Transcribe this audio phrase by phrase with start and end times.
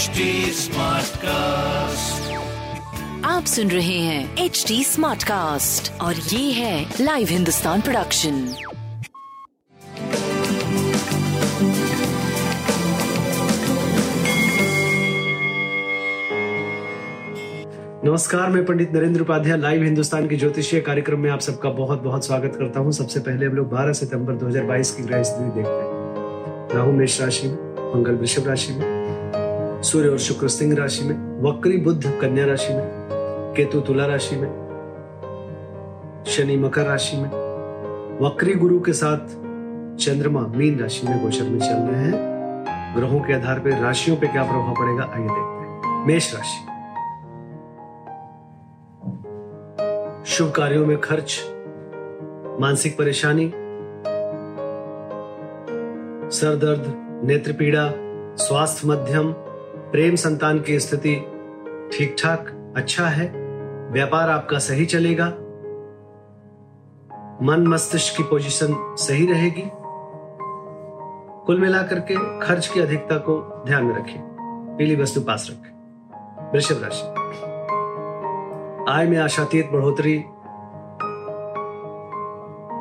[0.00, 0.20] HD
[1.22, 2.30] cast
[3.24, 8.54] आप सुन रहे हैं एच डी स्मार्ट कास्ट और ये है लाइव हिंदुस्तान प्रोडक्शन
[18.04, 22.26] नमस्कार मैं पंडित नरेंद्र उपाध्याय लाइव हिंदुस्तान के ज्योतिषीय कार्यक्रम में आप सबका बहुत बहुत
[22.26, 26.68] स्वागत करता हूँ। सबसे पहले हम लोग 12 सितंबर 2022 की ग्रह स्थिति देखते हैं।
[26.74, 27.56] राहु मेष राशि में
[27.94, 28.99] मंगल वृषभ राशि में
[29.82, 32.84] सूर्य और शुक्र सिंह राशि में, वक्री बुद्ध कन्या राशि में,
[33.56, 34.48] केतु तुला राशि में,
[36.26, 37.28] शनि मकर राशि में,
[38.20, 39.18] वक्री गुरु के साथ
[39.96, 44.26] चंद्रमा मीन राशि में गोचर में चल रहे हैं। ग्रहों के आधार पर राशियों पे
[44.26, 46.64] क्या प्रभाव पड़ेगा, आइए देखते हैं। मेष राशि।
[50.30, 51.40] शुभ कार्यों में खर्च,
[52.60, 53.52] मानसिक परेशानी
[56.30, 56.84] सर दर्द
[57.24, 57.92] नेत्र पीड़ा
[58.36, 59.34] स्वास्थ्य मध्यम
[59.92, 61.16] प्रेम संतान की स्थिति
[61.92, 63.32] ठीक ठाक अच्छा है?
[63.90, 65.26] व्यापार आपका सही चलेगा।
[67.42, 69.70] मन मस्तिष्क की पोजीशन सही रहेगी।
[71.46, 74.22] कुल मिलाकर के खर्च की अधिकता को ध्यान में रखें
[74.78, 75.70] पीली वस्तु पास रखें।
[76.52, 77.06] वृषभ राशि।
[78.92, 80.18] आय में आशातीत बढ़ोतरी।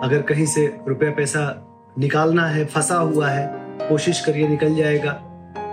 [0.04, 1.68] अगर कहीं से रुपया पैसा
[2.00, 3.50] निकालना है, फंसा हुआ है,
[3.90, 5.24] कोशिश करिए निकल जाएगा।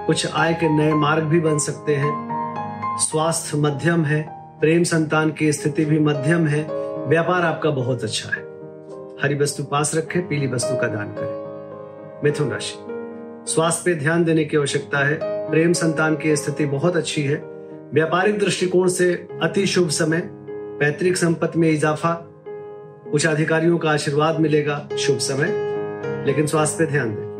[0.07, 2.27] कुछ आय के नए मार्ग भी बन सकते हैं।
[2.99, 4.29] स्वास्थ्य मध्यम है,
[4.61, 6.67] प्रेम संतान की स्थिति भी मध्यम है।
[7.07, 8.43] व्यापार आपका बहुत अच्छा है।
[9.23, 11.47] हरी वस्तु पास रखें, पीली वस्तु का दान करें।
[12.25, 12.75] मिथुन राशि।
[13.53, 17.37] स्वास्थ्य पे ध्यान देने की आवश्यकता है। प्रेम संतान की स्थिति बहुत अच्छी है।
[17.95, 22.31] व्यापारिक दृष्टिकोण से अति शुभ समय। पैतृक संपत्ति में इजाफा।
[23.15, 25.49] उच्च अधिकारियों का आशीर्वाद मिलेगा शुभ समय।
[26.27, 27.36] लेकिन स्वास्थ्य पे ध्यान दें।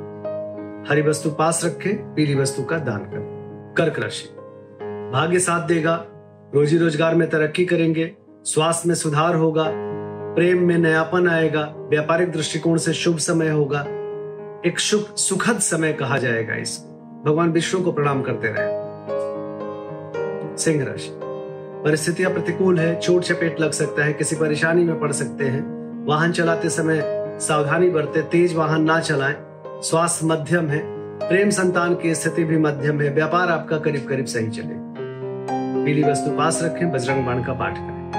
[0.89, 4.29] हरी वस्तु पास रखें, पीली वस्तु का दान करें। कर्क राशि।
[5.13, 6.05] भाग्य साथ देगा,
[6.55, 9.65] रोजी रोज़गार में तरक्की करेंगे, स्वास्थ्य में सुधार होगा,
[10.35, 13.81] प्रेम में नयापन आएगा, व्यापारिक दृष्टिकोण से शुभ समय होगा।
[14.67, 18.87] एक शुभ, सुखद समय कहा जाएगा इसको। भगवान विष्णु को प्रणाम करते रहे।
[20.57, 21.11] सिंह राशि।
[21.85, 25.65] परिस्थितियाँ प्रतिकूल है, चोट चपेट लग सकता है, किसी परेशानी में पड़ सकते हैं।
[26.07, 27.03] वाहन चलाते समय
[27.41, 29.46] सावधानी बरते, तेज वाहन ना चलाएँ।
[29.83, 30.83] स्वास्थ्य मध्यम है,
[31.19, 34.75] प्रेम संतान की स्थिति भी मध्यम है, व्यापार आपका करीब करीब सही चले।
[35.85, 38.11] पीली वस्तु पास रखें, बजरंग बाण का पाठ करें।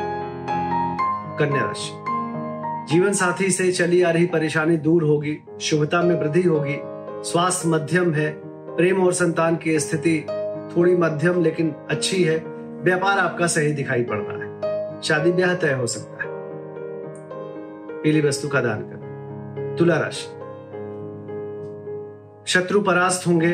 [1.39, 1.91] कन्या राशि।
[2.93, 6.75] जीवन साथी से चली आ रही परेशानी दूर होगी, शुभता में वृद्धि होगी।
[7.29, 8.41] स्वास्थ्य मध्यम है,
[8.75, 10.25] प्रेम और संतान की स्थिति
[10.77, 12.37] थोड़ी मध्यम लेकिन अच्छी है,
[12.83, 16.29] व्यापार आपका सही दिखाई पड़ रहा है। शादी ब्याह तय हो सकता है।
[18.01, 20.36] पीली वस्तु का दान करें। तुला राशि।
[22.47, 23.49] शत्रु परास्त होंगे,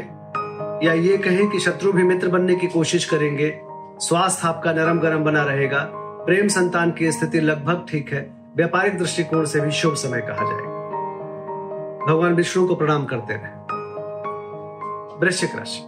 [0.87, 3.61] या ये कहें कि शत्रु भी मित्र बनने की कोशिश करेंगे,
[3.99, 5.79] स्वास्थ्य आपका नरम गरम बना रहेगा।
[6.25, 10.73] प्रेम संतान की स्थिति लगभग ठीक है, व्यापारिक दृष्टिकोण से भी शुभ समय कहा जाएगा।
[12.07, 13.51] भगवान विष्णु को प्रणाम करते रहे।
[15.19, 15.81] वृश्चिक राशि।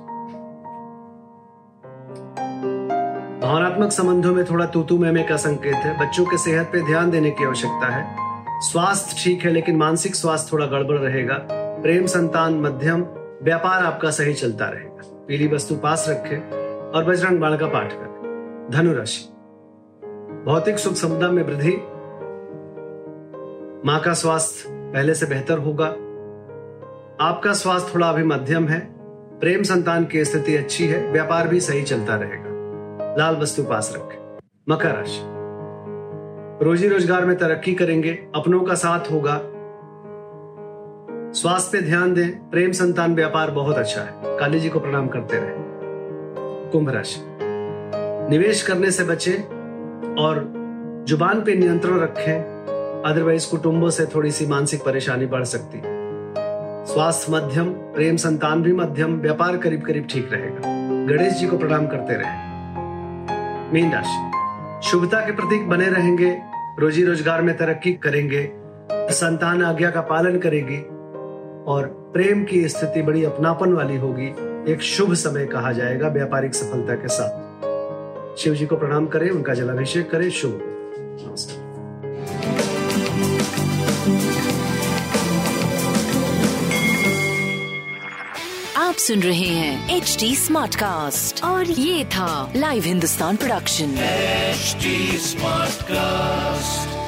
[3.47, 7.31] भावनात्मक संबंधों में थोड़ा तूतू मेमे का संकेत है। बच्चों के सेहत पे ध्यान देने
[7.31, 8.16] की आवश्यकता है।
[8.61, 13.01] स्वास्थ्य ठीक है, लेकिन मानसिक स्वास्थ्य थोड़ा गड़बड़ रहेगा। प्रेम संतान मध्यम,
[13.44, 16.50] व्यापार आपका सही चलता रहेगा। पीली वस्तु पास रखें
[16.91, 19.29] और बजरंग बाण का पाठ करें। धनु राशि
[20.46, 21.72] भौतिक सुख संपदा में वृद्धि।
[23.88, 25.85] माँ का स्वास्थ्य पहले से बेहतर होगा।
[27.25, 28.79] आपका स्वास्थ्य थोड़ा अभी मध्यम है।
[29.40, 34.38] प्रेम संतान की स्थिति अच्छी है। व्यापार भी सही चलता रहेगा। लाल वस्तु पास रखें।
[34.69, 35.22] मकर राशि।
[36.66, 39.41] रोजी रोज़गार में तरक्की करेंगे। अपनों का साथ होगा।
[41.35, 45.38] स्वास्थ्य पे ध्यान दें। प्रेम संतान व्यापार बहुत अच्छा है। काली जी को प्रणाम करते
[45.38, 47.22] रहे। कुंभ राशि।
[48.29, 49.34] निवेश करने से बचे
[50.22, 50.53] और
[51.07, 55.81] ज़ुबान पे नियंत्रण रखें। अदरवाइज़ कुटुंबों से थोड़ी सी मानसिक परेशानी बढ़ सकती
[56.94, 60.59] स्वास्थ्य मध्यम, प्रेम संतान भी मध्यम, व्यापार करीब करीब ठीक रहेगा।
[61.14, 66.38] गणेश जी को प्रणाम करते रहे। मीन राशि। शुभता के प्रतीक बने रहेंगे।
[66.79, 68.49] रोजी रोज़गार में तरक्की करेंगे।
[68.91, 70.94] संतान आज्ञा का पालन करेगी।
[71.67, 74.28] और प्रेम की स्थिति बड़ी अपनापन वाली होगी
[74.73, 79.53] एक शुभ समय कहा जाएगा व्यापारिक सफलता के साथ। शिव जी को प्रणाम करें उनका
[79.53, 81.66] जलाभिषेक करें शुभ। नमस्कार।
[88.78, 95.76] आप सुन रहे हैं एच डी स्मार्ट कास्ट और ये था live Hindustan production smart
[95.76, 97.04] Smartcast.